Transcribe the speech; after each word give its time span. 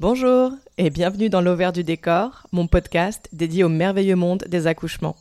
Bonjour 0.00 0.50
et 0.76 0.90
bienvenue 0.90 1.28
dans 1.28 1.40
l'Auvers 1.40 1.72
du 1.72 1.84
décor, 1.84 2.48
mon 2.50 2.66
podcast 2.66 3.28
dédié 3.32 3.62
au 3.62 3.68
merveilleux 3.68 4.16
monde 4.16 4.42
des 4.48 4.66
accouchements. 4.66 5.14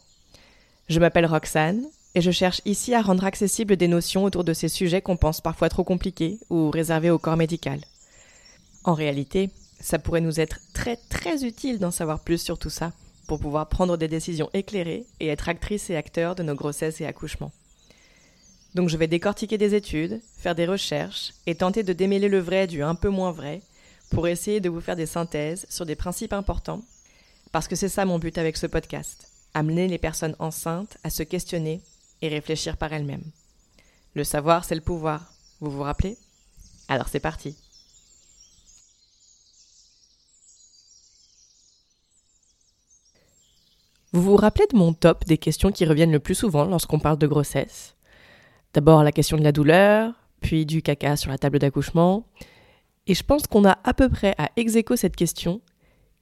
Je 0.89 0.99
m'appelle 0.99 1.27
Roxane 1.27 1.83
et 2.15 2.21
je 2.21 2.31
cherche 2.31 2.59
ici 2.65 2.95
à 2.95 3.03
rendre 3.03 3.23
accessibles 3.23 3.77
des 3.77 3.87
notions 3.87 4.23
autour 4.23 4.43
de 4.43 4.51
ces 4.51 4.69
sujets 4.69 5.03
qu'on 5.03 5.15
pense 5.15 5.41
parfois 5.41 5.69
trop 5.69 5.83
compliqués 5.83 6.39
ou 6.49 6.71
réservés 6.71 7.11
au 7.11 7.19
corps 7.19 7.37
médical. 7.37 7.81
En 8.83 8.95
réalité, 8.95 9.51
ça 9.79 9.99
pourrait 9.99 10.21
nous 10.21 10.39
être 10.39 10.57
très 10.73 10.97
très 11.07 11.45
utile 11.45 11.77
d'en 11.77 11.91
savoir 11.91 12.21
plus 12.21 12.41
sur 12.41 12.57
tout 12.57 12.71
ça 12.71 12.93
pour 13.27 13.39
pouvoir 13.39 13.69
prendre 13.69 13.95
des 13.95 14.07
décisions 14.07 14.49
éclairées 14.55 15.05
et 15.19 15.27
être 15.27 15.49
actrices 15.49 15.91
et 15.91 15.95
acteurs 15.95 16.33
de 16.33 16.41
nos 16.41 16.55
grossesses 16.55 16.99
et 16.99 17.05
accouchements. 17.05 17.51
Donc 18.73 18.89
je 18.89 18.97
vais 18.97 19.07
décortiquer 19.07 19.59
des 19.59 19.75
études, 19.75 20.19
faire 20.39 20.55
des 20.55 20.65
recherches 20.65 21.31
et 21.45 21.53
tenter 21.53 21.83
de 21.83 21.93
démêler 21.93 22.27
le 22.27 22.39
vrai 22.39 22.65
du 22.65 22.81
un 22.81 22.95
peu 22.95 23.09
moins 23.09 23.31
vrai 23.31 23.61
pour 24.13 24.27
essayer 24.27 24.59
de 24.61 24.69
vous 24.69 24.79
faire 24.79 24.95
des 24.95 25.07
synthèses 25.07 25.65
sur 25.69 25.85
des 25.85 25.95
principes 25.95 26.33
importants, 26.33 26.83
parce 27.51 27.67
que 27.67 27.75
c'est 27.75 27.89
ça 27.89 28.05
mon 28.05 28.19
but 28.19 28.37
avec 28.37 28.57
ce 28.57 28.67
podcast, 28.67 29.27
amener 29.53 29.87
les 29.87 29.97
personnes 29.97 30.35
enceintes 30.37 30.97
à 31.03 31.09
se 31.09 31.23
questionner 31.23 31.81
et 32.21 32.27
réfléchir 32.27 32.77
par 32.77 32.93
elles-mêmes. 32.93 33.25
Le 34.13 34.23
savoir, 34.23 34.65
c'est 34.65 34.75
le 34.75 34.81
pouvoir, 34.81 35.33
vous 35.59 35.71
vous 35.71 35.81
rappelez? 35.81 36.17
Alors 36.87 37.07
c'est 37.09 37.19
parti. 37.19 37.57
Vous 44.11 44.21
vous 44.21 44.35
rappelez 44.35 44.67
de 44.71 44.77
mon 44.77 44.93
top 44.93 45.25
des 45.25 45.39
questions 45.39 45.71
qui 45.71 45.85
reviennent 45.85 46.11
le 46.11 46.19
plus 46.19 46.35
souvent 46.35 46.65
lorsqu'on 46.65 46.99
parle 46.99 47.17
de 47.17 47.25
grossesse? 47.25 47.95
D'abord 48.75 49.03
la 49.03 49.11
question 49.11 49.37
de 49.37 49.43
la 49.43 49.51
douleur, 49.51 50.13
puis 50.39 50.67
du 50.67 50.83
caca 50.83 51.17
sur 51.17 51.31
la 51.31 51.39
table 51.39 51.57
d'accouchement. 51.57 52.27
Et 53.07 53.15
je 53.15 53.23
pense 53.23 53.47
qu'on 53.47 53.65
a 53.65 53.77
à 53.83 53.93
peu 53.93 54.09
près 54.09 54.33
à 54.37 54.49
ex 54.55 54.77
cette 54.95 55.15
question 55.15 55.61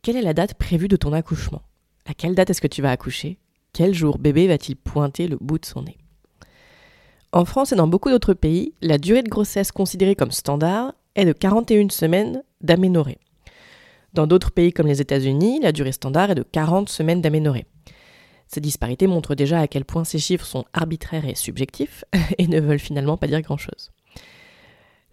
quelle 0.01 0.17
est 0.17 0.23
la 0.23 0.33
date 0.33 0.55
prévue 0.55 0.87
de 0.87 0.95
ton 0.95 1.13
accouchement? 1.13 1.61
À 2.07 2.15
quelle 2.15 2.33
date 2.33 2.49
est-ce 2.49 2.61
que 2.61 2.67
tu 2.67 2.81
vas 2.81 2.89
accoucher? 2.89 3.37
Quel 3.71 3.93
jour 3.93 4.17
bébé 4.17 4.47
va-t-il 4.47 4.75
pointer 4.75 5.27
le 5.27 5.37
bout 5.39 5.59
de 5.59 5.65
son 5.65 5.83
nez? 5.83 5.97
En 7.31 7.45
France 7.45 7.71
et 7.71 7.75
dans 7.75 7.87
beaucoup 7.87 8.09
d'autres 8.09 8.33
pays, 8.33 8.73
la 8.81 8.97
durée 8.97 9.21
de 9.21 9.29
grossesse 9.29 9.71
considérée 9.71 10.15
comme 10.15 10.31
standard 10.31 10.93
est 11.15 11.25
de 11.25 11.33
41 11.33 11.89
semaines 11.89 12.43
d'aménorrhée. 12.61 13.19
Dans 14.13 14.25
d'autres 14.25 14.51
pays 14.51 14.73
comme 14.73 14.87
les 14.87 15.01
États-Unis, 15.01 15.59
la 15.61 15.71
durée 15.71 15.91
standard 15.91 16.31
est 16.31 16.35
de 16.35 16.43
40 16.43 16.89
semaines 16.89 17.21
d'aménorrhée. 17.21 17.67
Ces 18.47 18.59
disparités 18.59 19.05
montrent 19.05 19.35
déjà 19.35 19.59
à 19.59 19.67
quel 19.67 19.85
point 19.85 20.03
ces 20.03 20.19
chiffres 20.19 20.45
sont 20.45 20.65
arbitraires 20.73 21.25
et 21.25 21.35
subjectifs 21.35 22.03
et 22.39 22.47
ne 22.47 22.59
veulent 22.59 22.79
finalement 22.79 23.17
pas 23.17 23.27
dire 23.27 23.41
grand-chose. 23.41 23.91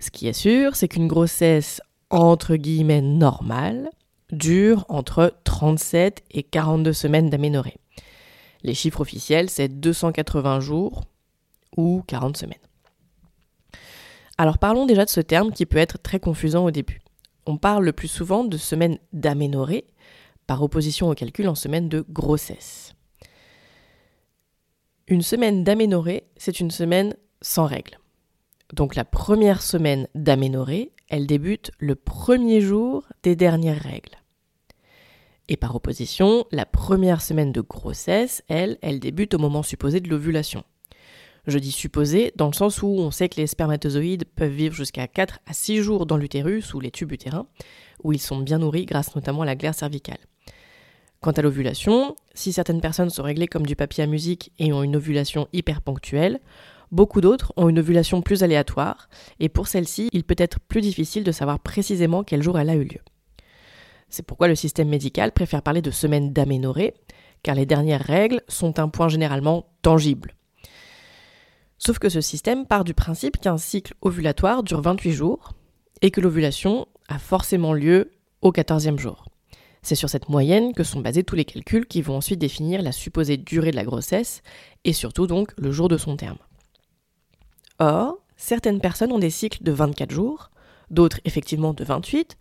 Ce 0.00 0.10
qui 0.10 0.28
est 0.28 0.32
sûr, 0.32 0.76
c'est 0.76 0.88
qu'une 0.88 1.08
grossesse 1.08 1.80
entre 2.10 2.56
guillemets 2.56 3.02
normale 3.02 3.90
dure 4.30 4.84
entre 4.88 5.34
37 5.44 6.22
et 6.30 6.42
42 6.42 6.92
semaines 6.92 7.30
d'aménorrhée. 7.30 7.78
Les 8.62 8.74
chiffres 8.74 9.00
officiels, 9.00 9.50
c'est 9.50 9.68
280 9.68 10.60
jours 10.60 11.04
ou 11.76 12.02
40 12.06 12.36
semaines. 12.36 12.58
Alors 14.36 14.58
parlons 14.58 14.86
déjà 14.86 15.04
de 15.04 15.10
ce 15.10 15.20
terme 15.20 15.52
qui 15.52 15.66
peut 15.66 15.78
être 15.78 15.98
très 15.98 16.20
confusant 16.20 16.64
au 16.64 16.70
début. 16.70 17.00
On 17.46 17.56
parle 17.56 17.84
le 17.84 17.92
plus 17.92 18.08
souvent 18.08 18.44
de 18.44 18.56
semaine 18.56 18.98
d'aménorrhée 19.12 19.86
par 20.46 20.62
opposition 20.62 21.08
au 21.08 21.14
calcul 21.14 21.48
en 21.48 21.54
semaine 21.54 21.88
de 21.88 22.04
grossesse. 22.08 22.94
Une 25.06 25.22
semaine 25.22 25.64
d'aménorrhée, 25.64 26.24
c'est 26.36 26.60
une 26.60 26.70
semaine 26.70 27.16
sans 27.40 27.64
règles. 27.64 27.98
Donc 28.72 28.94
la 28.94 29.04
première 29.04 29.62
semaine 29.62 30.08
d'aménorrhée, 30.14 30.92
elle 31.08 31.26
débute 31.26 31.70
le 31.78 31.94
premier 31.94 32.60
jour 32.60 33.04
des 33.22 33.34
dernières 33.34 33.82
règles. 33.82 34.16
Et 35.48 35.56
par 35.56 35.74
opposition, 35.74 36.44
la 36.52 36.66
première 36.66 37.22
semaine 37.22 37.52
de 37.52 37.62
grossesse, 37.62 38.42
elle, 38.48 38.76
elle 38.82 39.00
débute 39.00 39.32
au 39.32 39.38
moment 39.38 39.62
supposé 39.62 40.00
de 40.00 40.10
l'ovulation. 40.10 40.62
Je 41.46 41.58
dis 41.58 41.72
supposé 41.72 42.32
dans 42.36 42.48
le 42.48 42.52
sens 42.52 42.82
où 42.82 42.88
on 42.88 43.10
sait 43.10 43.30
que 43.30 43.40
les 43.40 43.46
spermatozoïdes 43.46 44.26
peuvent 44.36 44.52
vivre 44.52 44.74
jusqu'à 44.74 45.08
4 45.08 45.38
à 45.46 45.54
6 45.54 45.78
jours 45.82 46.04
dans 46.04 46.18
l'utérus 46.18 46.74
ou 46.74 46.80
les 46.80 46.90
tubes 46.90 47.12
utérins, 47.12 47.46
où 48.04 48.12
ils 48.12 48.20
sont 48.20 48.38
bien 48.38 48.58
nourris 48.58 48.84
grâce 48.84 49.14
notamment 49.16 49.42
à 49.42 49.46
la 49.46 49.56
glaire 49.56 49.74
cervicale. 49.74 50.18
Quant 51.20 51.30
à 51.32 51.40
l'ovulation, 51.40 52.14
si 52.34 52.52
certaines 52.52 52.82
personnes 52.82 53.08
sont 53.08 53.22
réglées 53.22 53.48
comme 53.48 53.64
du 53.64 53.76
papier 53.76 54.04
à 54.04 54.06
musique 54.06 54.52
et 54.58 54.74
ont 54.74 54.82
une 54.82 54.96
ovulation 54.96 55.48
hyper 55.54 55.80
ponctuelle, 55.80 56.40
beaucoup 56.90 57.20
d'autres 57.20 57.52
ont 57.56 57.68
une 57.68 57.78
ovulation 57.78 58.22
plus 58.22 58.42
aléatoire, 58.42 59.08
et 59.40 59.48
pour 59.48 59.68
celle-ci, 59.68 60.08
il 60.12 60.24
peut 60.24 60.36
être 60.38 60.60
plus 60.60 60.80
difficile 60.80 61.24
de 61.24 61.32
savoir 61.32 61.60
précisément 61.60 62.24
quel 62.24 62.42
jour 62.42 62.58
elle 62.58 62.70
a 62.70 62.74
eu 62.74 62.84
lieu. 62.84 63.00
C'est 64.10 64.24
pourquoi 64.24 64.48
le 64.48 64.54
système 64.54 64.88
médical 64.88 65.32
préfère 65.32 65.62
parler 65.62 65.82
de 65.82 65.90
semaine 65.90 66.32
d'aménorrhée, 66.32 66.94
car 67.42 67.54
les 67.54 67.66
dernières 67.66 68.02
règles 68.02 68.42
sont 68.48 68.78
un 68.78 68.88
point 68.88 69.08
généralement 69.08 69.66
tangible. 69.82 70.34
Sauf 71.78 71.98
que 71.98 72.08
ce 72.08 72.20
système 72.20 72.66
part 72.66 72.84
du 72.84 72.94
principe 72.94 73.38
qu'un 73.38 73.58
cycle 73.58 73.94
ovulatoire 74.00 74.62
dure 74.62 74.80
28 74.80 75.12
jours, 75.12 75.52
et 76.02 76.10
que 76.10 76.20
l'ovulation 76.20 76.86
a 77.08 77.18
forcément 77.18 77.72
lieu 77.72 78.12
au 78.42 78.52
14e 78.52 78.98
jour. 78.98 79.26
C'est 79.82 79.94
sur 79.94 80.10
cette 80.10 80.28
moyenne 80.28 80.74
que 80.74 80.84
sont 80.84 81.00
basés 81.00 81.24
tous 81.24 81.36
les 81.36 81.44
calculs 81.44 81.86
qui 81.86 82.02
vont 82.02 82.16
ensuite 82.16 82.38
définir 82.38 82.82
la 82.82 82.92
supposée 82.92 83.36
durée 83.36 83.70
de 83.70 83.76
la 83.76 83.84
grossesse 83.84 84.42
et 84.84 84.92
surtout 84.92 85.26
donc 85.26 85.52
le 85.56 85.70
jour 85.70 85.88
de 85.88 85.96
son 85.96 86.16
terme. 86.16 86.38
Or, 87.78 88.18
certaines 88.36 88.80
personnes 88.80 89.12
ont 89.12 89.18
des 89.18 89.30
cycles 89.30 89.62
de 89.62 89.72
24 89.72 90.10
jours, 90.10 90.50
d'autres 90.90 91.20
effectivement 91.24 91.74
de 91.74 91.84
28, 91.84 92.36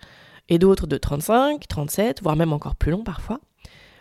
et 0.49 0.59
d'autres 0.59 0.87
de 0.87 0.97
35, 0.97 1.67
37, 1.67 2.21
voire 2.21 2.35
même 2.35 2.53
encore 2.53 2.75
plus 2.75 2.91
longs 2.91 3.03
parfois, 3.03 3.39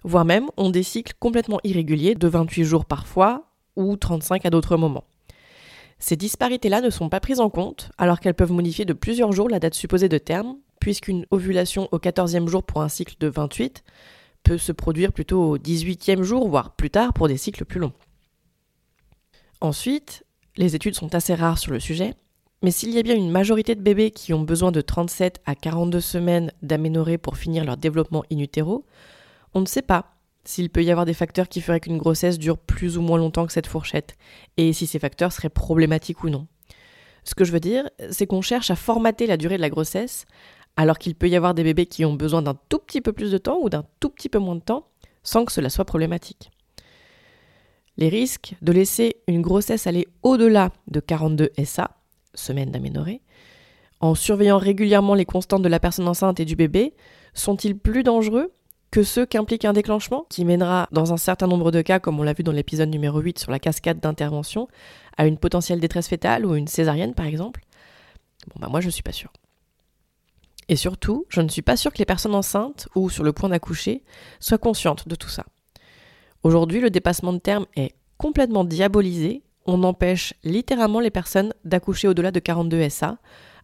voire 0.04 0.24
même 0.24 0.48
ont 0.56 0.70
des 0.70 0.82
cycles 0.82 1.14
complètement 1.18 1.60
irréguliers 1.64 2.14
de 2.14 2.28
28 2.28 2.64
jours 2.64 2.84
parfois 2.84 3.50
ou 3.74 3.96
35 3.96 4.46
à 4.46 4.50
d'autres 4.50 4.76
moments. 4.76 5.04
Ces 5.98 6.16
disparités-là 6.16 6.80
ne 6.80 6.90
sont 6.90 7.08
pas 7.08 7.20
prises 7.20 7.40
en 7.40 7.50
compte 7.50 7.90
alors 7.98 8.20
qu'elles 8.20 8.34
peuvent 8.34 8.52
modifier 8.52 8.84
de 8.84 8.92
plusieurs 8.92 9.32
jours 9.32 9.48
la 9.48 9.60
date 9.60 9.74
supposée 9.74 10.08
de 10.08 10.18
terme 10.18 10.56
puisqu'une 10.80 11.26
ovulation 11.30 11.88
au 11.90 11.98
14e 11.98 12.48
jour 12.48 12.62
pour 12.62 12.82
un 12.82 12.88
cycle 12.88 13.16
de 13.18 13.28
28 13.28 13.82
peut 14.42 14.58
se 14.58 14.72
produire 14.72 15.12
plutôt 15.12 15.42
au 15.42 15.58
18e 15.58 16.22
jour, 16.22 16.48
voire 16.48 16.76
plus 16.76 16.90
tard 16.90 17.12
pour 17.12 17.28
des 17.28 17.36
cycles 17.36 17.64
plus 17.64 17.80
longs. 17.80 17.94
Ensuite, 19.60 20.25
les 20.56 20.74
études 20.74 20.94
sont 20.94 21.14
assez 21.14 21.34
rares 21.34 21.58
sur 21.58 21.72
le 21.72 21.80
sujet, 21.80 22.14
mais 22.62 22.70
s'il 22.70 22.90
y 22.90 22.98
a 22.98 23.02
bien 23.02 23.14
une 23.14 23.30
majorité 23.30 23.74
de 23.74 23.82
bébés 23.82 24.10
qui 24.10 24.32
ont 24.32 24.42
besoin 24.42 24.72
de 24.72 24.80
37 24.80 25.40
à 25.44 25.54
42 25.54 26.00
semaines 26.00 26.52
d'aménorrhée 26.62 27.18
pour 27.18 27.36
finir 27.36 27.64
leur 27.64 27.76
développement 27.76 28.24
in 28.32 28.38
utero, 28.38 28.84
on 29.54 29.60
ne 29.60 29.66
sait 29.66 29.82
pas 29.82 30.14
s'il 30.44 30.70
peut 30.70 30.82
y 30.82 30.90
avoir 30.90 31.06
des 31.06 31.14
facteurs 31.14 31.48
qui 31.48 31.60
feraient 31.60 31.80
qu'une 31.80 31.98
grossesse 31.98 32.38
dure 32.38 32.56
plus 32.56 32.96
ou 32.96 33.02
moins 33.02 33.18
longtemps 33.18 33.46
que 33.46 33.52
cette 33.52 33.66
fourchette, 33.66 34.16
et 34.56 34.72
si 34.72 34.86
ces 34.86 34.98
facteurs 34.98 35.32
seraient 35.32 35.48
problématiques 35.48 36.24
ou 36.24 36.30
non. 36.30 36.46
Ce 37.24 37.34
que 37.34 37.44
je 37.44 37.52
veux 37.52 37.60
dire, 37.60 37.90
c'est 38.10 38.26
qu'on 38.26 38.42
cherche 38.42 38.70
à 38.70 38.76
formater 38.76 39.26
la 39.26 39.36
durée 39.36 39.56
de 39.56 39.62
la 39.62 39.70
grossesse 39.70 40.24
alors 40.76 40.98
qu'il 40.98 41.14
peut 41.14 41.28
y 41.28 41.36
avoir 41.36 41.54
des 41.54 41.64
bébés 41.64 41.86
qui 41.86 42.04
ont 42.04 42.14
besoin 42.14 42.42
d'un 42.42 42.56
tout 42.68 42.78
petit 42.78 43.00
peu 43.00 43.12
plus 43.12 43.32
de 43.32 43.38
temps 43.38 43.58
ou 43.60 43.68
d'un 43.68 43.84
tout 43.98 44.10
petit 44.10 44.28
peu 44.28 44.38
moins 44.38 44.54
de 44.54 44.60
temps 44.60 44.86
sans 45.24 45.44
que 45.44 45.52
cela 45.52 45.70
soit 45.70 45.84
problématique. 45.84 46.50
Les 47.98 48.08
risques 48.08 48.54
de 48.60 48.72
laisser 48.72 49.16
une 49.26 49.42
grossesse 49.42 49.86
aller 49.86 50.06
au-delà 50.22 50.70
de 50.88 51.00
42 51.00 51.50
SA, 51.64 51.90
semaines 52.34 52.70
d'aménorrhée, 52.70 53.22
en 54.00 54.14
surveillant 54.14 54.58
régulièrement 54.58 55.14
les 55.14 55.24
constantes 55.24 55.62
de 55.62 55.68
la 55.68 55.80
personne 55.80 56.08
enceinte 56.08 56.38
et 56.38 56.44
du 56.44 56.56
bébé, 56.56 56.94
sont-ils 57.32 57.76
plus 57.76 58.02
dangereux 58.02 58.52
que 58.90 59.02
ceux 59.02 59.26
qu'implique 59.26 59.64
un 59.64 59.72
déclenchement, 59.72 60.26
qui 60.28 60.44
mènera, 60.44 60.88
dans 60.92 61.12
un 61.12 61.16
certain 61.16 61.46
nombre 61.46 61.70
de 61.70 61.82
cas, 61.82 61.98
comme 61.98 62.20
on 62.20 62.22
l'a 62.22 62.32
vu 62.32 62.42
dans 62.42 62.52
l'épisode 62.52 62.88
numéro 62.88 63.20
8 63.20 63.38
sur 63.38 63.50
la 63.50 63.58
cascade 63.58 64.00
d'intervention, 64.00 64.68
à 65.16 65.26
une 65.26 65.38
potentielle 65.38 65.80
détresse 65.80 66.08
fétale 66.08 66.46
ou 66.46 66.54
une 66.54 66.68
césarienne 66.68 67.14
par 67.14 67.26
exemple? 67.26 67.62
Bon 68.48 68.60
bah 68.60 68.68
moi 68.70 68.80
je 68.80 68.90
suis 68.90 69.02
pas 69.02 69.12
sûre. 69.12 69.32
Et 70.68 70.76
surtout, 70.76 71.26
je 71.28 71.40
ne 71.40 71.48
suis 71.48 71.62
pas 71.62 71.76
sûre 71.76 71.92
que 71.92 71.98
les 71.98 72.04
personnes 72.04 72.34
enceintes 72.34 72.88
ou 72.94 73.08
sur 73.08 73.24
le 73.24 73.32
point 73.32 73.48
d'accoucher 73.48 74.02
soient 74.40 74.58
conscientes 74.58 75.08
de 75.08 75.14
tout 75.14 75.28
ça. 75.28 75.46
Aujourd'hui, 76.46 76.80
le 76.80 76.90
dépassement 76.90 77.32
de 77.32 77.40
terme 77.40 77.66
est 77.74 77.96
complètement 78.18 78.62
diabolisé. 78.62 79.42
On 79.66 79.82
empêche 79.82 80.32
littéralement 80.44 81.00
les 81.00 81.10
personnes 81.10 81.52
d'accoucher 81.64 82.06
au-delà 82.06 82.30
de 82.30 82.38
42 82.38 82.88
SA, 82.88 83.18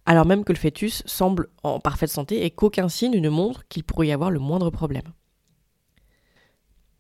alors 0.05 0.27
même 0.27 0.43
que 0.43 0.53
le 0.53 0.59
fœtus 0.59 1.05
semble 1.07 1.47
en 1.63 1.79
parfaite 1.79 2.11
santé 2.11 2.45
et 2.45 2.51
qu'aucun 2.51 2.89
signe 2.89 3.21
ne 3.21 3.29
montre 3.29 3.69
qu'il 3.69 3.85
pourrait 3.85 4.09
y 4.09 4.13
avoir 4.13 4.33
le 4.33 4.41
moindre 4.41 4.71
problème. 4.71 5.05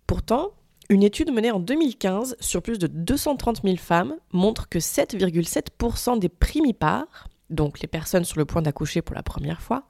Pourtant, 0.06 0.50
une 0.88 1.02
étude 1.02 1.32
menée 1.32 1.50
en 1.50 1.58
2015 1.58 2.36
sur 2.38 2.62
plus 2.62 2.78
de 2.78 2.86
230 2.86 3.62
000 3.64 3.76
femmes 3.76 4.14
montre 4.32 4.68
que 4.68 4.78
7,7% 4.78 6.20
des 6.20 6.28
primipares, 6.28 7.26
donc 7.50 7.80
les 7.80 7.88
personnes 7.88 8.24
sur 8.24 8.38
le 8.38 8.44
point 8.44 8.62
d'accoucher 8.62 9.02
pour 9.02 9.16
la 9.16 9.24
première 9.24 9.60
fois, 9.60 9.82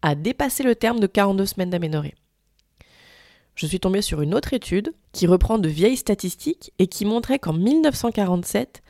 a 0.00 0.14
dépassé 0.14 0.62
le 0.62 0.74
terme 0.74 1.00
de 1.00 1.06
42 1.06 1.44
semaines 1.44 1.68
d'aménorrhée. 1.68 2.14
Je 3.58 3.66
suis 3.66 3.80
tombée 3.80 4.02
sur 4.02 4.22
une 4.22 4.36
autre 4.36 4.54
étude 4.54 4.94
qui 5.10 5.26
reprend 5.26 5.58
de 5.58 5.68
vieilles 5.68 5.96
statistiques 5.96 6.72
et 6.78 6.86
qui 6.86 7.04
montrait 7.04 7.40
qu'en 7.40 7.52
1947, 7.52 8.82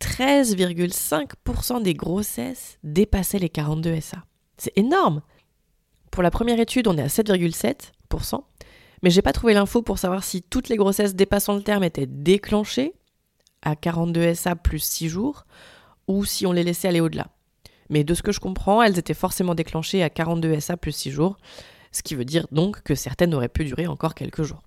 13,5% 0.00 1.80
des 1.80 1.94
grossesses 1.94 2.76
dépassaient 2.82 3.38
les 3.38 3.48
42 3.48 4.00
SA. 4.00 4.24
C'est 4.58 4.76
énorme 4.76 5.22
Pour 6.10 6.24
la 6.24 6.32
première 6.32 6.58
étude, 6.58 6.88
on 6.88 6.98
est 6.98 7.02
à 7.02 7.06
7,7%, 7.06 8.40
mais 9.04 9.10
j'ai 9.10 9.22
pas 9.22 9.32
trouvé 9.32 9.54
l'info 9.54 9.80
pour 9.80 10.00
savoir 10.00 10.24
si 10.24 10.42
toutes 10.42 10.70
les 10.70 10.76
grossesses 10.76 11.14
dépassant 11.14 11.54
le 11.54 11.62
terme 11.62 11.84
étaient 11.84 12.08
déclenchées 12.08 12.94
à 13.62 13.76
42 13.76 14.34
SA 14.34 14.56
plus 14.56 14.80
6 14.80 15.08
jours 15.08 15.46
ou 16.08 16.24
si 16.24 16.46
on 16.46 16.52
les 16.52 16.64
laissait 16.64 16.88
aller 16.88 17.00
au-delà. 17.00 17.28
Mais 17.90 18.02
de 18.02 18.12
ce 18.12 18.24
que 18.24 18.32
je 18.32 18.40
comprends, 18.40 18.82
elles 18.82 18.98
étaient 18.98 19.14
forcément 19.14 19.54
déclenchées 19.54 20.02
à 20.02 20.10
42 20.10 20.58
SA 20.58 20.76
plus 20.76 20.90
6 20.90 21.12
jours, 21.12 21.36
ce 21.96 22.02
qui 22.02 22.14
veut 22.14 22.24
dire 22.24 22.46
donc 22.52 22.82
que 22.82 22.94
certaines 22.94 23.34
auraient 23.34 23.48
pu 23.48 23.64
durer 23.64 23.86
encore 23.86 24.14
quelques 24.14 24.42
jours. 24.42 24.62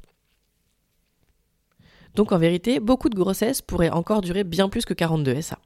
Donc 2.15 2.31
en 2.31 2.39
vérité, 2.39 2.79
beaucoup 2.79 3.09
de 3.09 3.15
grossesses 3.15 3.61
pourraient 3.61 3.91
encore 3.91 4.21
durer 4.21 4.43
bien 4.43 4.67
plus 4.67 4.83
que 4.83 4.95
42 4.95 5.41
SA. 5.41 5.59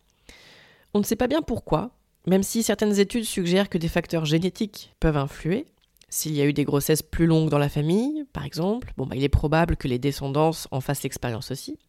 On 0.94 1.00
ne 1.00 1.04
sait 1.04 1.16
pas 1.16 1.28
bien 1.28 1.42
pourquoi, 1.42 1.92
même 2.28 2.44
si 2.44 2.64
certaines 2.64 3.00
études 3.00 3.24
suggèrent 3.24 3.70
que 3.70 3.78
des 3.78 3.88
facteurs 3.88 4.26
génétiques 4.26 4.94
peuvent 5.00 5.18
influer, 5.18 5.66
s'il 6.10 6.34
y 6.34 6.42
a 6.42 6.46
eu 6.46 6.54
des 6.54 6.66
grossesses 6.66 7.02
plus 7.02 7.26
longues 7.26 7.50
dans 7.50 7.58
la 7.58 7.70
famille, 7.70 8.26
par 8.34 8.44
exemple, 8.44 8.94
bah, 8.98 9.06
il 9.16 9.24
est 9.24 9.30
probable 9.30 9.78
que 9.78 9.88
les 9.88 10.00
descendances 10.00 10.68
en 10.70 10.82
fassent 10.82 11.04
l'expérience 11.04 11.50
aussi. 11.50 11.80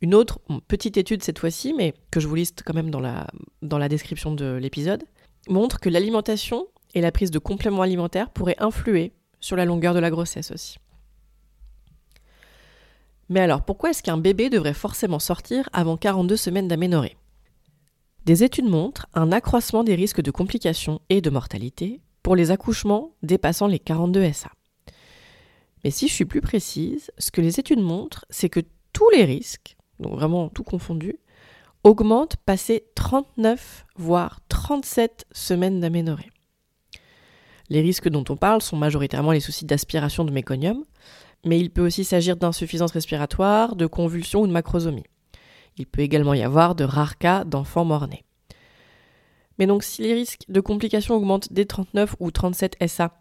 Une 0.00 0.14
autre 0.14 0.40
petite 0.68 0.96
étude 0.96 1.22
cette 1.22 1.38
fois-ci, 1.38 1.72
mais 1.72 1.94
que 2.10 2.20
je 2.20 2.26
vous 2.26 2.34
liste 2.34 2.62
quand 2.66 2.74
même 2.74 2.90
dans 2.90 3.78
la 3.78 3.88
description 3.88 4.34
de 4.34 4.58
l'épisode, 4.60 5.04
montre 5.48 5.80
que 5.80 5.88
l'alimentation 5.88 6.66
et 6.94 7.00
la 7.00 7.12
prise 7.12 7.30
de 7.30 7.38
compléments 7.38 7.82
alimentaires 7.82 8.30
pourraient 8.30 8.56
influer 8.58 9.12
sur 9.40 9.56
la 9.56 9.64
longueur 9.64 9.94
de 9.94 9.98
la 9.98 10.10
grossesse 10.10 10.50
aussi. 10.50 10.78
Mais 13.28 13.40
alors, 13.40 13.62
pourquoi 13.62 13.90
est-ce 13.90 14.02
qu'un 14.02 14.18
bébé 14.18 14.50
devrait 14.50 14.74
forcément 14.74 15.18
sortir 15.18 15.68
avant 15.72 15.96
42 15.96 16.36
semaines 16.36 16.68
d'aménorrhée? 16.68 17.16
Des 18.26 18.42
études 18.42 18.68
montrent 18.68 19.06
un 19.14 19.32
accroissement 19.32 19.84
des 19.84 19.94
risques 19.94 20.22
de 20.22 20.30
complications 20.30 21.00
et 21.10 21.20
de 21.20 21.30
mortalité 21.30 22.00
pour 22.22 22.36
les 22.36 22.50
accouchements 22.50 23.12
dépassant 23.22 23.66
les 23.66 23.78
42 23.78 24.32
SA. 24.32 24.50
Mais 25.84 25.90
si 25.90 26.08
je 26.08 26.14
suis 26.14 26.24
plus 26.24 26.40
précise, 26.40 27.10
ce 27.18 27.30
que 27.30 27.42
les 27.42 27.60
études 27.60 27.80
montrent, 27.80 28.24
c'est 28.30 28.48
que 28.48 28.60
tous 28.94 29.10
les 29.10 29.24
risques, 29.24 29.76
donc 30.00 30.14
vraiment 30.14 30.48
tout 30.48 30.64
confondu, 30.64 31.18
augmentent 31.82 32.36
passé 32.36 32.86
39 32.94 33.84
voire 33.96 34.40
37 34.48 35.26
semaines 35.32 35.80
d'aménorrhée. 35.80 36.30
Les 37.70 37.80
risques 37.80 38.08
dont 38.08 38.24
on 38.28 38.36
parle 38.36 38.62
sont 38.62 38.76
majoritairement 38.76 39.32
les 39.32 39.40
soucis 39.40 39.64
d'aspiration 39.64 40.24
de 40.24 40.30
méconium, 40.30 40.84
mais 41.44 41.58
il 41.58 41.70
peut 41.70 41.84
aussi 41.84 42.04
s'agir 42.04 42.36
d'insuffisance 42.36 42.92
respiratoire, 42.92 43.76
de 43.76 43.86
convulsions 43.86 44.42
ou 44.42 44.46
de 44.46 44.52
macrosomie. 44.52 45.04
Il 45.76 45.86
peut 45.86 46.02
également 46.02 46.34
y 46.34 46.42
avoir 46.42 46.74
de 46.74 46.84
rares 46.84 47.18
cas 47.18 47.44
d'enfants 47.44 47.84
morts-nés. 47.84 48.24
Mais 49.58 49.66
donc 49.66 49.82
si 49.82 50.02
les 50.02 50.14
risques 50.14 50.44
de 50.48 50.60
complications 50.60 51.14
augmentent 51.14 51.52
dès 51.52 51.64
39 51.64 52.16
ou 52.20 52.30
37 52.30 52.76
SA, 52.86 53.12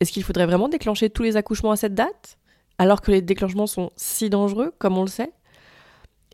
est-ce 0.00 0.12
qu'il 0.12 0.24
faudrait 0.24 0.46
vraiment 0.46 0.68
déclencher 0.68 1.10
tous 1.10 1.22
les 1.22 1.36
accouchements 1.36 1.72
à 1.72 1.76
cette 1.76 1.94
date 1.94 2.38
alors 2.78 3.00
que 3.00 3.10
les 3.10 3.22
déclenchements 3.22 3.66
sont 3.66 3.90
si 3.96 4.30
dangereux 4.30 4.74
comme 4.78 4.98
on 4.98 5.02
le 5.02 5.08
sait? 5.08 5.32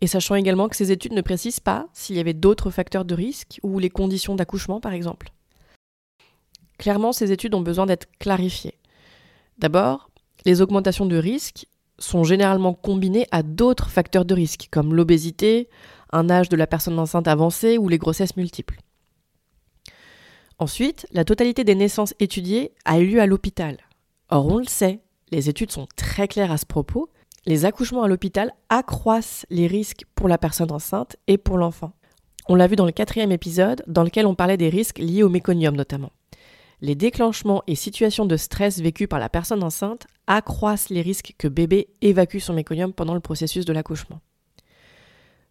Et 0.01 0.07
sachant 0.07 0.37
également 0.37 0.69
que 0.69 0.77
ces 0.77 0.93
études 0.93 1.13
ne 1.13 1.23
précisent 1.23 1.61
pas 1.61 1.89
s'il 1.93 2.17
y 2.17 2.21
avait 2.21 2.35
d'autres 2.35 2.71
facteurs 2.71 3.05
de 3.05 3.15
risque 3.15 3.59
ou 3.63 3.79
les 3.79 3.91
conditions 3.91 4.37
d'accouchement 4.37 4.81
par 4.81 4.93
exemple. 4.93 5.33
Clairement, 6.79 7.13
ces 7.13 7.33
études 7.33 7.55
ont 7.55 7.61
besoin 7.61 7.87
d'être 7.87 8.07
clarifiées. 8.19 8.79
D'abord, 9.59 10.11
les 10.45 10.63
augmentations 10.63 11.07
de 11.07 11.17
risque 11.17 11.67
sont 11.99 12.23
généralement 12.23 12.75
combinées 12.75 13.27
à 13.33 13.43
d'autres 13.43 13.91
facteurs 13.91 14.25
de 14.25 14.35
risque, 14.35 14.69
comme 14.71 14.95
l'obésité, 14.95 15.69
un 16.13 16.31
âge 16.31 16.49
de 16.49 16.57
la 16.57 16.69
personne 16.69 16.99
enceinte 16.99 17.27
avancé 17.27 17.77
ou 17.77 17.89
les 17.89 17.99
grossesses 17.99 18.37
multiples. 18.37 18.79
Ensuite, 20.61 21.07
la 21.13 21.25
totalité 21.25 21.65
des 21.65 21.75
naissances 21.75 22.15
étudiées 22.21 22.73
a 22.85 23.01
eu 23.01 23.07
lieu 23.07 23.21
à 23.21 23.27
l'hôpital. 23.27 23.79
Or, 24.31 24.47
on 24.47 24.59
le 24.59 24.67
sait, 24.67 25.01
les 25.31 25.49
études 25.49 25.73
sont 25.73 25.89
très 25.97 26.29
claires 26.29 26.53
à 26.53 26.59
ce 26.59 26.67
propos, 26.67 27.11
les 27.47 27.65
accouchements 27.65 28.03
à 28.03 28.09
l'hôpital 28.09 28.53
accroissent 28.69 29.47
les 29.51 29.67
risques 29.67 30.05
pour 30.15 30.29
la 30.29 30.39
personne 30.39 30.71
enceinte 30.71 31.17
et 31.27 31.39
pour 31.39 31.59
l'enfant. 31.59 31.93
On 32.49 32.55
l'a 32.55 32.67
vu 32.67 32.77
dans 32.77 32.87
le 32.87 32.93
quatrième 32.93 33.33
épisode, 33.33 33.83
dans 33.87 34.05
lequel 34.05 34.27
on 34.27 34.35
parlait 34.35 34.57
des 34.57 34.69
risques 34.69 34.99
liés 34.99 35.23
au 35.23 35.29
méconium 35.29 35.77
notamment 35.77 36.13
les 36.81 36.95
déclenchements 36.95 37.63
et 37.67 37.75
situations 37.75 38.27
de 38.27 38.37
stress 38.37 38.81
vécus 38.81 39.09
par 39.09 39.19
la 39.19 39.29
personne 39.29 39.63
enceinte 39.63 40.07
accroissent 40.27 40.91
les 40.91 41.03
risques 41.03 41.35
que 41.39 41.49
bébé 41.49 41.89
évacue 42.01 42.39
son 42.39 42.55
méconium 42.55 42.93
pendant 42.93 43.15
le 43.15 43.21
processus 43.21 43.65
de 43.65 43.73
l'accouchement. 43.73 44.21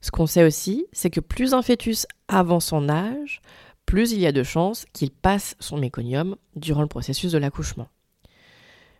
Ce 0.02 0.12
qu'on 0.12 0.28
sait 0.28 0.46
aussi, 0.46 0.86
c'est 0.92 1.10
que 1.10 1.20
plus 1.20 1.54
un 1.54 1.62
fœtus 1.62 2.06
avance 2.28 2.68
son 2.68 2.88
âge, 2.88 3.42
plus 3.86 4.12
il 4.12 4.20
y 4.20 4.28
a 4.28 4.32
de 4.32 4.44
chances 4.44 4.86
qu'il 4.94 5.12
passe 5.12 5.56
son 5.60 5.78
méconium 5.78 6.36
durant 6.56 6.82
le 6.82 6.88
processus 6.88 7.32
de 7.32 7.38
l'accouchement. 7.38 7.88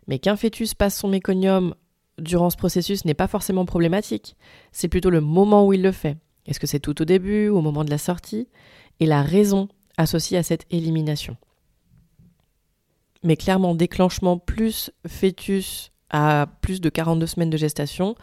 Mais 0.06 0.18
qu'un 0.18 0.36
fœtus 0.36 0.74
passe 0.74 0.98
son 0.98 1.08
méconium 1.08 1.74
durant 2.18 2.50
ce 2.50 2.56
processus 2.56 3.04
n'est 3.04 3.14
pas 3.14 3.28
forcément 3.28 3.64
problématique, 3.64 4.36
c'est 4.72 4.88
plutôt 4.88 5.10
le 5.10 5.20
moment 5.20 5.66
où 5.66 5.72
il 5.72 5.82
le 5.82 5.92
fait. 5.92 6.16
Est-ce 6.46 6.58
que 6.58 6.66
c'est 6.66 6.80
tout 6.80 7.00
au 7.00 7.04
début, 7.04 7.48
au 7.48 7.60
moment 7.60 7.84
de 7.84 7.90
la 7.90 7.98
sortie? 7.98 8.48
Et 9.00 9.06
la 9.06 9.22
raison 9.22 9.68
associée 9.96 10.38
à 10.38 10.42
cette 10.42 10.66
élimination. 10.70 11.36
Mais 13.22 13.36
clairement, 13.36 13.74
déclenchement 13.74 14.38
plus 14.38 14.90
fœtus 15.06 15.90
à 16.10 16.46
plus 16.62 16.80
de 16.80 16.88
42 16.88 17.26
semaines 17.26 17.50
de 17.50 17.56
gestation, 17.56 18.14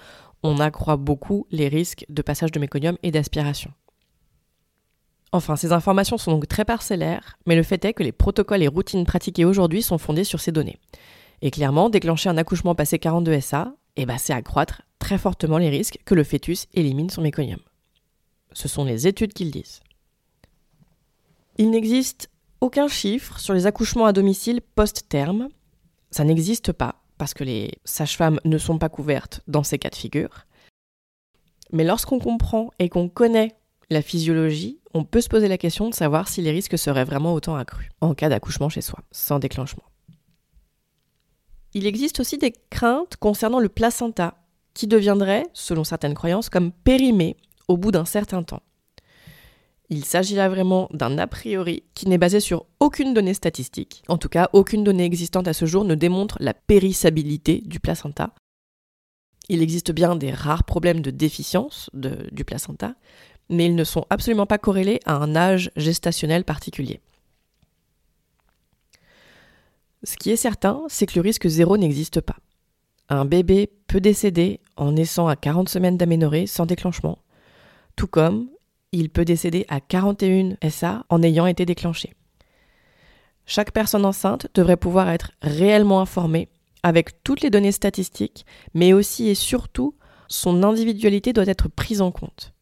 on 0.44 0.59
accroît 0.59 0.97
beaucoup 0.97 1.47
les 1.51 1.68
risques 1.68 2.06
de 2.09 2.21
passage 2.21 2.51
de 2.51 2.59
méconium 2.59 2.97
et 3.03 3.12
d'aspiration. 3.12 3.71
Enfin, 5.31 5.56
ces 5.56 5.74
informations 5.74 6.18
sont 6.18 6.31
donc 6.31 6.47
très 6.47 6.65
parcellaires, 6.65 7.38
mais 7.45 7.56
le 7.56 7.63
fait 7.63 7.83
est 7.83 7.94
que 7.94 8.03
les 8.03 8.12
protocoles 8.12 8.63
et 8.63 8.68
routines 8.68 9.06
pratiquées 9.06 9.44
aujourd'hui 9.44 9.81
sont 9.81 9.97
fondés 9.97 10.24
sur 10.24 10.39
ces 10.39 10.51
données. 10.51 10.80
Et 11.41 11.51
clairement, 11.51 11.89
déclencher 11.89 12.30
un 12.30 12.38
accouchement 12.38 12.75
passé 12.75 13.00
42 13.00 13.41
SA, 13.41 13.74
eh 13.98 14.06
ben, 14.06 14.18
c'est 14.18 14.33
accroître 14.33 14.83
très 15.00 15.18
fortement 15.18 15.57
les 15.57 15.69
risques 15.69 16.00
que 16.06 16.15
le 16.15 16.24
fœtus 16.24 16.68
élimine 16.74 17.09
son 17.09 17.21
méconium. 17.21 17.59
Ce 18.53 18.68
sont 18.68 18.86
les 18.86 19.07
études 19.07 19.33
qui 19.33 19.45
le 19.45 19.51
disent. 19.51 19.81
Il 21.57 21.69
n'existe 21.69 22.30
aucun 22.62 22.88
chiffre 22.88 23.40
sur 23.40 23.54
les 23.54 23.66
accouchements 23.66 24.06
à 24.06 24.13
domicile 24.13 24.62
post-terme. 24.75 25.50
Ça 26.12 26.24
n'existe 26.24 26.72
pas 26.72 27.02
parce 27.18 27.34
que 27.34 27.44
les 27.44 27.80
sages-femmes 27.86 28.40
ne 28.46 28.57
sont 28.57 28.78
pas 28.78 28.90
couvertes 28.90 29.42
dans 29.48 29.63
ces 29.63 29.80
cas 29.80 29.90
de 29.90 29.96
figure. 29.96 30.46
Mais 31.72 31.84
lorsqu'on 31.84 32.19
comprend 32.19 32.72
et 32.80 32.90
qu'on 32.90 33.10
connaît 33.10 33.56
la 33.90 34.02
physiologie, 34.02 34.80
on 34.94 35.04
peut 35.04 35.22
se 35.22 35.30
poser 35.30 35.48
la 35.48 35.57
question 35.57 35.90
de 35.90 35.94
savoir 35.94 36.27
si 36.27 36.41
les 36.41 36.51
risques 36.51 36.77
seraient 36.77 37.03
vraiment 37.06 37.34
autant 37.34 37.56
accrus 37.56 37.89
en 38.01 38.13
cas 38.13 38.29
d'accouchement 38.29 38.70
chez 38.70 38.82
soi, 38.82 39.00
sans 39.12 39.39
déclenchement. 39.39 39.84
Il 41.74 41.86
existe 41.86 42.22
aussi 42.22 42.38
des 42.38 42.53
craintes 42.70 43.18
concernant 43.18 43.60
le 43.60 43.68
placenta, 43.68 44.36
qui 44.74 44.88
deviendrait, 44.88 45.46
selon 45.53 45.84
certaines 45.84 46.13
croyances, 46.13 46.50
comme 46.50 46.72
périmé 46.72 47.38
au 47.68 47.77
bout 47.77 47.91
d'un 47.91 48.06
certain 48.06 48.44
temps. 48.44 48.62
Il 49.89 50.04
s'agit 50.04 50.36
là 50.36 50.50
vraiment 50.50 50.89
d'un 50.92 51.18
a 51.18 51.27
priori 51.27 51.84
qui 51.94 52.08
n'est 52.08 52.18
basé 52.18 52.39
sur 52.39 52.65
aucune 52.80 53.13
donnée 53.13 53.34
statistique. 53.34 54.04
En 54.08 54.18
tout 54.18 54.30
cas, 54.30 54.50
aucune 54.54 54.84
donnée 54.84 55.06
existante 55.06 55.48
à 55.48 55.54
ce 55.54 55.65
jour 55.65 55.86
ne 55.86 55.96
démontre 55.96 56.38
la 56.39 56.54
périssabilité 56.54 57.62
du 57.65 57.80
placenta. 57.80 58.34
Il 59.48 59.62
existe 59.62 59.92
bien 59.92 60.15
des 60.15 60.32
rares 60.32 60.63
problèmes 60.63 61.01
de 61.01 61.12
déficience 61.12 61.92
du 61.94 62.44
placenta, 62.44 62.96
mais 63.50 63.68
ils 63.68 63.75
ne 63.75 63.84
sont 63.84 64.06
absolument 64.10 64.48
pas 64.48 64.58
corrélés 64.58 65.00
à 65.06 65.15
un 65.15 65.36
âge 65.36 65.70
gestationnel 65.75 66.44
particulier. 66.44 67.00
Ce 70.04 70.18
qui 70.18 70.32
est 70.32 70.36
certain, 70.36 70.84
c'est 70.88 71.06
que 71.06 71.15
le 71.15 71.22
risque 71.22 71.48
zéro 71.48 71.77
n'existe 71.77 72.22
pas. 72.22 72.38
Un 73.10 73.25
bébé 73.25 73.70
peut 73.88 74.01
décéder 74.01 74.60
en 74.77 74.94
naissant 74.94 75.27
à 75.27 75.36
40 75.36 75.70
semaines 75.70 75.98
d'aménorrhée 75.98 76.48
sans 76.48 76.65
déclenchement, 76.65 77.20
tout 77.96 78.08
comme 78.08 78.50
il 79.00 79.10
peut 79.10 79.25
décéder 79.25 79.66
à 79.68 79.80
41 79.80 80.56
SA 80.70 81.06
en 81.10 81.22
ayant 81.22 81.46
été 81.46 81.66
déclenché. 81.66 82.14
Chaque 83.46 83.72
personne 83.72 84.06
enceinte 84.06 84.48
devrait 84.56 84.78
pouvoir 84.78 85.10
être 85.10 85.32
réellement 85.42 86.02
informée 86.02 86.50
avec 86.82 87.24
toutes 87.24 87.42
les 87.42 87.50
données 87.50 87.72
statistiques, 87.72 88.46
mais 88.74 88.94
aussi 88.94 89.28
et 89.28 89.36
surtout, 89.36 89.96
son 90.28 90.64
individualité 90.64 91.34
doit 91.34 91.48
être 91.48 91.68
prise 91.68 92.02
en 92.02 92.12
compte. 92.12 92.54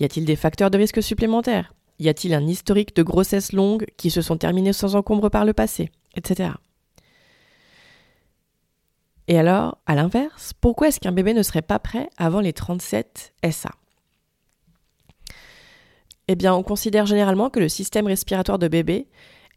Y 0.00 0.04
a-t-il 0.04 0.24
des 0.24 0.36
facteurs 0.36 0.70
de 0.70 0.78
risque 0.78 1.02
supplémentaires? 1.02 1.74
Y 1.98 2.08
a-t-il 2.08 2.34
un 2.34 2.46
historique 2.46 2.96
de 2.96 3.02
grossesses 3.02 3.52
longues 3.52 3.86
qui 3.96 4.10
se 4.10 4.22
sont 4.22 4.36
terminées 4.36 4.72
sans 4.72 4.96
encombre 4.96 5.28
par 5.28 5.44
le 5.44 5.52
passé? 5.52 5.90
Etc. 6.16 6.50
Et 9.28 9.38
alors, 9.38 9.78
à 9.86 9.94
l'inverse, 9.94 10.52
pourquoi 10.60 10.88
est-ce 10.88 11.00
qu'un 11.00 11.12
bébé 11.12 11.34
ne 11.34 11.42
serait 11.42 11.62
pas 11.62 11.78
prêt 11.78 12.08
avant 12.16 12.40
les 12.40 12.52
37 12.52 13.34
SA 13.50 13.70
eh 16.28 16.34
bien, 16.34 16.54
on 16.54 16.62
considère 16.62 17.06
généralement 17.06 17.50
que 17.50 17.60
le 17.60 17.68
système 17.68 18.06
respiratoire 18.06 18.58
de 18.58 18.68
bébé 18.68 19.08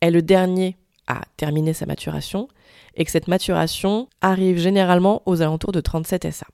est 0.02 0.12
le 0.12 0.22
dernier 0.22 0.78
à 1.08 1.22
terminer 1.38 1.74
sa 1.74 1.86
maturation 1.86 2.48
et 2.96 3.06
que 3.06 3.12
cette 3.12 3.28
maturation 3.28 4.10
arrive 4.22 4.58
généralement 4.58 5.24
aux 5.26 5.42
alentours 5.42 5.72
de 5.72 5.80
37 5.80 6.32
SA. 6.32 6.48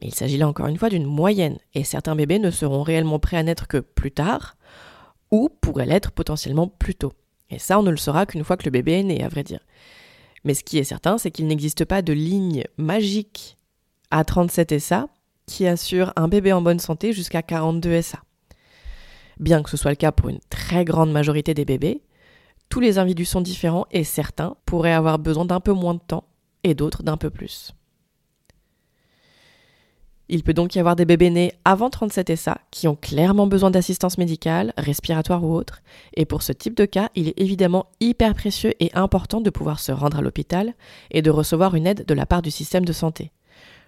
Mais 0.00 0.08
il 0.08 0.14
s'agit 0.14 0.36
là 0.36 0.48
encore 0.48 0.66
une 0.66 0.78
fois 0.78 0.88
d'une 0.88 1.06
moyenne 1.06 1.58
et 1.74 1.84
certains 1.84 2.16
bébés 2.16 2.38
ne 2.38 2.50
seront 2.50 2.82
réellement 2.82 3.18
prêts 3.18 3.36
à 3.36 3.42
naître 3.42 3.68
que 3.68 3.78
plus 3.78 4.12
tard 4.12 4.56
ou 5.30 5.48
pourraient 5.48 5.86
l'être 5.86 6.12
potentiellement 6.12 6.68
plus 6.68 6.94
tôt. 6.94 7.12
Et 7.50 7.58
ça, 7.58 7.78
on 7.78 7.82
ne 7.82 7.90
le 7.90 7.96
saura 7.96 8.26
qu'une 8.26 8.44
fois 8.44 8.56
que 8.56 8.64
le 8.64 8.70
bébé 8.70 9.00
est 9.00 9.02
né, 9.02 9.24
à 9.24 9.28
vrai 9.28 9.42
dire. 9.42 9.60
Mais 10.44 10.54
ce 10.54 10.64
qui 10.64 10.78
est 10.78 10.84
certain, 10.84 11.18
c'est 11.18 11.30
qu'il 11.30 11.46
n'existe 11.46 11.84
pas 11.84 12.02
de 12.02 12.12
ligne 12.12 12.64
magique 12.76 13.56
à 14.10 14.24
37 14.24 14.78
SA 14.78 15.08
qui 15.46 15.66
assure 15.66 16.12
un 16.16 16.28
bébé 16.28 16.52
en 16.52 16.62
bonne 16.62 16.78
santé 16.78 17.12
jusqu'à 17.12 17.42
42 17.42 18.02
SA. 18.02 18.20
Bien 19.40 19.62
que 19.62 19.70
ce 19.70 19.78
soit 19.78 19.90
le 19.90 19.96
cas 19.96 20.12
pour 20.12 20.28
une 20.28 20.38
très 20.50 20.84
grande 20.84 21.10
majorité 21.10 21.54
des 21.54 21.64
bébés, 21.64 22.02
tous 22.68 22.78
les 22.78 22.98
individus 22.98 23.24
sont 23.24 23.40
différents 23.40 23.86
et 23.90 24.04
certains 24.04 24.54
pourraient 24.66 24.92
avoir 24.92 25.18
besoin 25.18 25.46
d'un 25.46 25.60
peu 25.60 25.72
moins 25.72 25.94
de 25.94 26.00
temps 26.06 26.24
et 26.62 26.74
d'autres 26.74 27.02
d'un 27.02 27.16
peu 27.16 27.30
plus. 27.30 27.72
Il 30.28 30.44
peut 30.44 30.52
donc 30.52 30.76
y 30.76 30.78
avoir 30.78 30.94
des 30.94 31.06
bébés 31.06 31.30
nés 31.30 31.54
avant 31.64 31.88
37 31.88 32.36
SA 32.36 32.58
qui 32.70 32.86
ont 32.86 32.94
clairement 32.94 33.46
besoin 33.46 33.70
d'assistance 33.70 34.18
médicale, 34.18 34.74
respiratoire 34.76 35.42
ou 35.42 35.54
autre, 35.54 35.80
et 36.14 36.26
pour 36.26 36.42
ce 36.42 36.52
type 36.52 36.76
de 36.76 36.84
cas, 36.84 37.08
il 37.16 37.28
est 37.28 37.40
évidemment 37.40 37.86
hyper 37.98 38.34
précieux 38.34 38.74
et 38.78 38.94
important 38.94 39.40
de 39.40 39.50
pouvoir 39.50 39.80
se 39.80 39.90
rendre 39.90 40.18
à 40.18 40.22
l'hôpital 40.22 40.74
et 41.10 41.22
de 41.22 41.30
recevoir 41.30 41.74
une 41.74 41.86
aide 41.86 42.04
de 42.04 42.14
la 42.14 42.26
part 42.26 42.42
du 42.42 42.50
système 42.50 42.84
de 42.84 42.92
santé. 42.92 43.32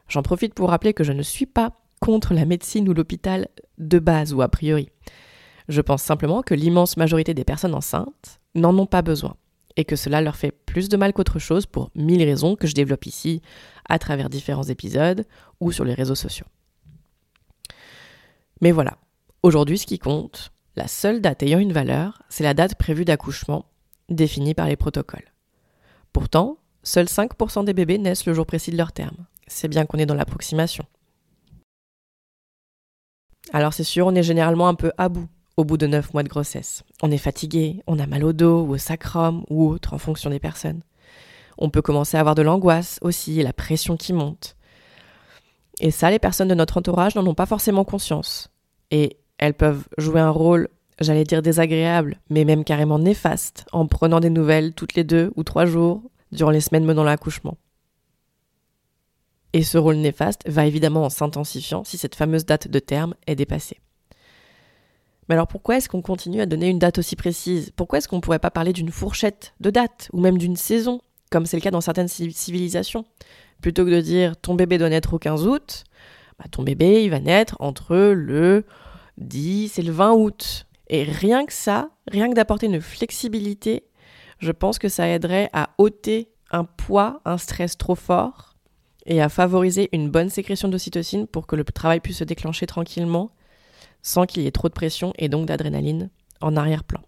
J'en 0.09 0.23
profite 0.23 0.54
pour 0.54 0.71
rappeler 0.71 0.94
que 0.94 1.04
je 1.04 1.12
ne 1.12 1.23
suis 1.23 1.47
pas 1.47 1.75
contre 2.00 2.32
la 2.32 2.47
médecine 2.47 2.88
ou 2.88 2.94
l'hôpital 2.94 3.49
de 3.78 3.99
base 4.00 4.32
ou 4.32 4.42
a 4.42 4.49
priori. 4.49 4.88
Je 5.69 5.81
pense 5.81 6.02
simplement 6.02 6.42
que 6.42 6.54
l'immense 6.54 6.97
majorité 6.97 7.35
des 7.35 7.45
personnes 7.45 7.75
enceintes 7.75 8.40
n'en 8.54 8.76
ont 8.78 8.87
pas 8.87 9.02
besoin 9.02 9.37
et 9.76 9.85
que 9.85 9.97
cela 9.97 10.21
leur 10.21 10.37
fait 10.37 10.50
plus 10.50 10.88
de 10.88 10.97
mal 10.97 11.12
qu'autre 11.12 11.38
chose 11.38 11.66
pour 11.66 11.90
mille 11.95 12.23
raisons 12.23 12.57
que 12.57 12.66
je 12.66 12.75
développe 12.75 13.07
ici 13.07 13.40
à 13.88 13.99
travers 13.99 14.28
différents 14.28 14.64
épisodes 14.64 15.25
ou 15.61 15.73
sur 15.73 15.85
les 15.85 15.95
réseaux 15.95 16.14
sociaux. 16.14 16.47
Mais 18.61 18.71
voilà, 18.71 18.99
aujourd'hui 19.42 19.78
ce 19.78 19.87
qui 19.87 19.99
compte, 19.99 20.52
la 20.76 20.88
seule 20.88 21.21
date 21.21 21.42
ayant 21.42 21.59
une 21.59 21.73
valeur, 21.73 22.23
c'est 22.28 22.45
la 22.45 22.54
date 22.54 22.76
prévue 22.76 23.04
d'accouchement 23.04 23.66
définie 24.09 24.54
par 24.54 24.66
les 24.66 24.76
protocoles. 24.76 25.33
Pourtant, 26.12 26.59
seuls 26.83 27.07
5% 27.07 27.64
des 27.64 27.75
bébés 27.75 27.99
naissent 27.99 28.26
le 28.26 28.35
jour 28.35 28.47
précis 28.47 28.71
de 28.71 28.76
leur 28.76 28.92
terme. 28.92 29.26
C'est 29.47 29.69
bien 29.69 29.87
qu'on 29.87 29.99
est 29.99 30.07
dans 30.07 30.14
l'approximation. 30.14 30.85
Alors 33.52 33.75
c'est 33.75 33.85
sûr, 33.85 34.07
on 34.07 34.14
est 34.14 34.23
généralement 34.23 34.69
un 34.69 34.75
peu 34.75 34.92
à 34.99 35.09
bout 35.09 35.28
au 35.56 35.64
bout 35.64 35.76
de 35.76 35.87
9 35.87 36.12
mois 36.14 36.23
de 36.23 36.28
grossesse. 36.28 36.82
On 37.02 37.11
est 37.11 37.18
fatigué, 37.18 37.82
on 37.87 37.99
a 37.99 38.06
mal 38.06 38.25
au 38.25 38.32
dos 38.32 38.62
ou 38.62 38.75
au 38.75 38.78
sacrum 38.78 39.44
ou 39.50 39.68
autre 39.68 39.94
en 39.94 39.99
fonction 39.99 40.30
des 40.30 40.38
personnes. 40.38 40.82
On 41.59 41.71
peut 41.71 41.82
commencer 41.82 42.16
à 42.16 42.21
avoir 42.21 42.35
de 42.35 42.42
l'angoisse 42.42 42.99
aussi 43.02 43.42
la 43.42 43.52
pression 43.52 43.97
qui 43.97 44.12
monte. 44.12 44.56
Et 45.80 45.90
ça, 45.90 46.11
les 46.11 46.18
personnes 46.18 46.49
de 46.49 46.54
notre 46.54 46.78
entourage 46.78 47.14
n'en 47.14 47.26
ont 47.26 47.35
pas 47.35 47.47
forcément 47.47 47.85
conscience. 47.85 48.50
Et 48.90 49.16
elles 49.38 49.54
peuvent 49.54 49.88
jouer 49.99 50.21
un 50.21 50.30
rôle, 50.30 50.68
j'allais 51.00 51.25
dire 51.25 51.42
désagréable, 51.42 52.21
mais 52.30 52.44
même 52.44 52.64
carrément 52.64 52.99
néfaste, 52.99 53.64
en 53.73 53.87
prenant 53.87 54.21
des 54.21 54.30
nouvelles 54.30 54.75
toutes 54.75 54.94
les 54.94 55.04
deux 55.04 55.32
ou 55.37 55.44
trois 55.44 55.66
jours 55.66 56.02
durant 56.30 56.50
les 56.50 56.61
semaines 56.61 56.85
menant 56.85 57.04
l'accouchement. 57.04 57.59
Et 59.52 59.62
ce 59.62 59.76
rôle 59.76 59.97
néfaste 59.97 60.42
va 60.47 60.66
évidemment 60.66 61.04
en 61.04 61.11
s'intensifiant 61.11 61.85
si 61.85 61.99
cette 61.99 62.14
fameuse 62.14 62.47
date 62.47 62.68
de 62.68 62.78
terme 62.78 63.14
est 63.26 63.37
dépassée. 63.37 63.80
Mais 65.28 65.34
alors 65.34 65.46
pourquoi 65.46 65.76
est-ce 65.76 65.88
qu'on 65.88 66.02
continue 66.02 66.40
à 66.40 66.46
donner 66.46 66.68
une 66.68 66.78
date 66.78 66.98
aussi 66.98 67.16
précise? 67.16 67.70
Pourquoi 67.76 67.98
est-ce 67.98 68.08
qu'on 68.08 68.16
ne 68.16 68.20
pourrait 68.20 68.38
pas 68.38 68.50
parler 68.50 68.72
d'une 68.72 68.90
fourchette 68.90 69.54
de 69.60 69.70
date 69.70 70.08
ou 70.12 70.20
même 70.20 70.38
d'une 70.38 70.56
saison, 70.56 71.00
comme 71.30 71.46
c'est 71.46 71.56
le 71.56 71.62
cas 71.62 71.70
dans 71.70 71.80
certaines 71.80 72.08
civilisations? 72.08 73.04
Plutôt 73.60 73.84
que 73.84 73.90
de 73.90 74.00
dire 74.00 74.36
ton 74.36 74.54
bébé 74.54 74.78
doit 74.78 74.88
naître 74.88 75.14
au 75.14 75.18
15 75.18 75.46
août, 75.46 75.84
bah, 76.38 76.46
ton 76.50 76.62
bébé 76.62 77.04
il 77.04 77.10
va 77.10 77.20
naître 77.20 77.56
entre 77.60 77.96
le 77.96 78.64
10 79.18 79.78
et 79.78 79.82
le 79.82 79.92
20 79.92 80.12
août. 80.12 80.66
Et 80.88 81.04
rien 81.04 81.46
que 81.46 81.52
ça, 81.52 81.90
rien 82.10 82.28
que 82.28 82.34
d'apporter 82.34 82.66
une 82.66 82.80
flexibilité, 82.80 83.84
je 84.38 84.50
pense 84.50 84.78
que 84.78 84.88
ça 84.88 85.08
aiderait 85.08 85.48
à 85.52 85.70
ôter 85.78 86.32
un 86.50 86.64
poids, 86.64 87.20
un 87.24 87.38
stress 87.38 87.78
trop 87.78 87.94
fort 87.94 88.56
et 89.06 89.22
à 89.22 89.28
favoriser 89.28 89.88
une 89.92 90.10
bonne 90.10 90.30
sécrétion 90.30 90.68
d'ocytocine 90.68 91.26
pour 91.26 91.46
que 91.46 91.56
le 91.56 91.64
travail 91.64 92.00
puisse 92.00 92.18
se 92.18 92.24
déclencher 92.24 92.66
tranquillement 92.66 93.30
sans 94.02 94.26
qu'il 94.26 94.42
y 94.42 94.47
ait 94.47 94.52
trop 94.52 94.68
de 94.68 94.75
pression 94.75 95.12
et 95.18 95.28
donc 95.28 95.47
d'adrénaline 95.47 96.11
en 96.40 96.56
arrière-plan. 96.56 97.00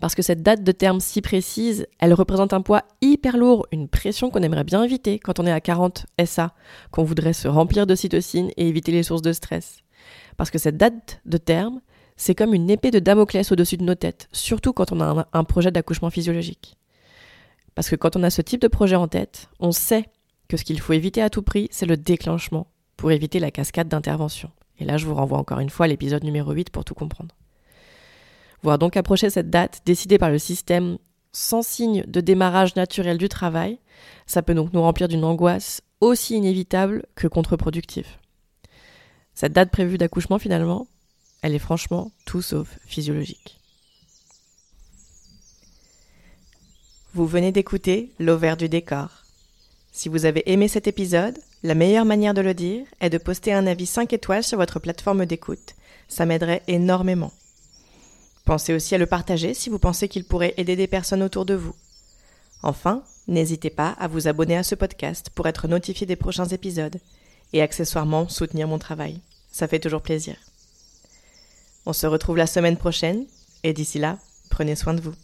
Parce 0.00 0.14
que 0.14 0.22
cette 0.22 0.42
date 0.42 0.64
de 0.64 0.72
terme 0.72 0.98
si 0.98 1.20
précise, 1.20 1.86
elle 1.98 2.14
représente 2.14 2.54
un 2.54 2.62
poids 2.62 2.84
hyper 3.02 3.36
lourd, 3.36 3.66
une 3.70 3.86
pression 3.86 4.30
qu'on 4.30 4.42
aimerait 4.42 4.64
bien 4.64 4.82
éviter 4.82 5.18
quand 5.18 5.38
on 5.38 5.46
est 5.46 5.52
à 5.52 5.60
40 5.60 6.06
SA, 6.24 6.54
qu'on 6.90 7.04
voudrait 7.04 7.34
se 7.34 7.48
remplir 7.48 7.86
de 7.86 7.94
cytocine 7.94 8.50
et 8.56 8.66
éviter 8.66 8.92
les 8.92 9.02
sources 9.02 9.22
de 9.22 9.34
stress. 9.34 9.80
Parce 10.38 10.50
que 10.50 10.58
cette 10.58 10.78
date 10.78 11.20
de 11.26 11.36
terme, 11.36 11.82
c'est 12.16 12.34
comme 12.34 12.54
une 12.54 12.70
épée 12.70 12.90
de 12.90 12.98
Damoclès 12.98 13.52
au-dessus 13.52 13.76
de 13.76 13.84
nos 13.84 13.94
têtes, 13.94 14.28
surtout 14.32 14.72
quand 14.72 14.90
on 14.90 15.00
a 15.00 15.04
un, 15.04 15.26
un 15.32 15.44
projet 15.44 15.70
d'accouchement 15.70 16.10
physiologique. 16.10 16.78
Parce 17.74 17.90
que 17.90 17.96
quand 17.96 18.16
on 18.16 18.22
a 18.22 18.30
ce 18.30 18.42
type 18.42 18.62
de 18.62 18.68
projet 18.68 18.96
en 18.96 19.06
tête, 19.06 19.48
on 19.58 19.70
sait 19.72 20.06
que 20.48 20.56
ce 20.56 20.64
qu'il 20.64 20.80
faut 20.80 20.94
éviter 20.94 21.22
à 21.22 21.30
tout 21.30 21.42
prix, 21.42 21.68
c'est 21.70 21.86
le 21.86 21.96
déclenchement, 21.96 22.66
pour 22.96 23.12
éviter 23.12 23.38
la 23.38 23.50
cascade 23.50 23.88
d'intervention. 23.88 24.50
Et 24.80 24.84
là, 24.84 24.96
je 24.96 25.06
vous 25.06 25.14
renvoie 25.14 25.38
encore 25.38 25.60
une 25.60 25.70
fois 25.70 25.84
à 25.84 25.88
l'épisode 25.88 26.24
numéro 26.24 26.52
8 26.52 26.70
pour 26.70 26.84
tout 26.84 26.94
comprendre. 26.94 27.34
Voir 28.62 28.78
donc 28.78 28.96
approcher 28.96 29.30
cette 29.30 29.50
date 29.50 29.82
décidée 29.86 30.18
par 30.18 30.30
le 30.30 30.38
système 30.38 30.98
sans 31.32 31.62
signe 31.62 32.02
de 32.06 32.20
démarrage 32.20 32.74
naturel 32.74 33.18
du 33.18 33.28
travail, 33.28 33.78
ça 34.26 34.42
peut 34.42 34.54
donc 34.54 34.72
nous 34.72 34.82
remplir 34.82 35.08
d'une 35.08 35.24
angoisse 35.24 35.82
aussi 36.00 36.34
inévitable 36.34 37.06
que 37.14 37.28
contre-productive. 37.28 38.08
Cette 39.34 39.52
date 39.52 39.70
prévue 39.70 39.98
d'accouchement, 39.98 40.38
finalement, 40.38 40.88
elle 41.42 41.54
est 41.54 41.60
franchement 41.60 42.10
tout 42.26 42.42
sauf 42.42 42.78
physiologique. 42.84 43.58
Vous 47.14 47.26
venez 47.26 47.52
d'écouter 47.52 48.12
L'Auvert 48.18 48.56
du 48.56 48.68
décor. 48.68 49.24
Si 49.92 50.08
vous 50.08 50.26
avez 50.26 50.50
aimé 50.50 50.68
cet 50.68 50.86
épisode, 50.86 51.38
la 51.62 51.74
meilleure 51.74 52.06
manière 52.06 52.32
de 52.32 52.40
le 52.40 52.54
dire 52.54 52.86
est 53.00 53.10
de 53.10 53.18
poster 53.18 53.52
un 53.52 53.66
avis 53.66 53.86
5 53.86 54.12
étoiles 54.12 54.42
sur 54.42 54.58
votre 54.58 54.80
plateforme 54.80 55.26
d'écoute. 55.26 55.74
Ça 56.08 56.24
m'aiderait 56.24 56.62
énormément. 56.68 57.32
Pensez 58.46 58.72
aussi 58.72 58.94
à 58.94 58.98
le 58.98 59.06
partager 59.06 59.52
si 59.52 59.68
vous 59.68 59.78
pensez 59.78 60.08
qu'il 60.08 60.24
pourrait 60.24 60.54
aider 60.56 60.74
des 60.74 60.86
personnes 60.86 61.22
autour 61.22 61.44
de 61.44 61.54
vous. 61.54 61.74
Enfin, 62.62 63.02
n'hésitez 63.28 63.70
pas 63.70 63.90
à 63.98 64.08
vous 64.08 64.26
abonner 64.26 64.56
à 64.56 64.62
ce 64.62 64.74
podcast 64.74 65.30
pour 65.34 65.46
être 65.46 65.68
notifié 65.68 66.06
des 66.06 66.16
prochains 66.16 66.46
épisodes 66.46 66.98
et 67.52 67.62
accessoirement 67.62 68.28
soutenir 68.28 68.66
mon 68.66 68.78
travail. 68.78 69.20
Ça 69.52 69.68
fait 69.68 69.80
toujours 69.80 70.02
plaisir. 70.02 70.36
On 71.84 71.92
se 71.92 72.06
retrouve 72.06 72.38
la 72.38 72.46
semaine 72.46 72.76
prochaine 72.76 73.26
et 73.64 73.72
d'ici 73.74 73.98
là, 73.98 74.18
prenez 74.48 74.76
soin 74.76 74.94
de 74.94 75.00
vous. 75.00 75.14